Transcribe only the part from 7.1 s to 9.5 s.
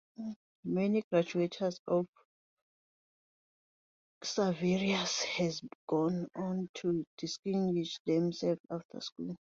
distinguish themselves after school.